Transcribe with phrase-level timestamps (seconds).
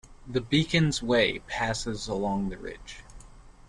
[0.25, 3.03] The Beacons Way passes along the ridge.